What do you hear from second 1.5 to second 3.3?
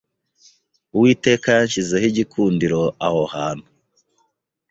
yanshyizeho igikundiro aho